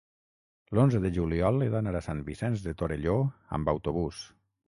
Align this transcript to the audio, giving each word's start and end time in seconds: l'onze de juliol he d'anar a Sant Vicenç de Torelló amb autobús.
l'onze 0.77 1.01
de 1.03 1.11
juliol 1.17 1.65
he 1.65 1.67
d'anar 1.75 1.93
a 1.99 2.01
Sant 2.07 2.23
Vicenç 2.31 2.65
de 2.69 2.75
Torelló 2.81 3.15
amb 3.59 3.73
autobús. 3.77 4.27